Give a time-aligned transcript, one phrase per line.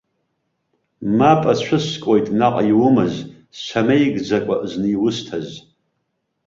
[1.17, 3.13] Мап ацәыскуеит, наҟ иумаз
[3.61, 5.49] самеигӡакәа зны иусҭаз.